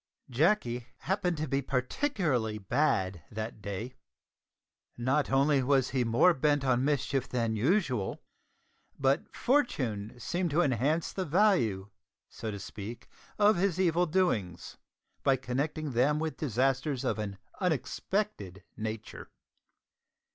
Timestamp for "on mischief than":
6.65-7.55